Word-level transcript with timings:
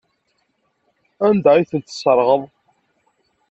Anda 1.27 1.49
ay 1.55 1.67
tent-tesserɣeḍ? 1.69 2.41